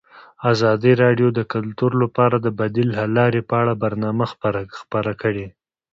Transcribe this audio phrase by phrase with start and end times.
[0.51, 4.25] ازادي راډیو د کلتور لپاره د بدیل حل لارې په اړه برنامه
[4.83, 5.47] خپاره کړې.